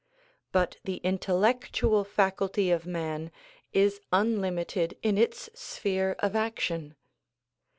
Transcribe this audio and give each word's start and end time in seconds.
But 0.51 0.77
the 0.83 0.95
intellectual 1.03 2.03
faculty 2.03 2.71
of 2.71 2.87
man 2.87 3.31
is 3.71 4.01
unlimited 4.11 4.97
in 5.03 5.15
its 5.15 5.47
sphere 5.53 6.13
of 6.23 6.35
action. 6.35 6.95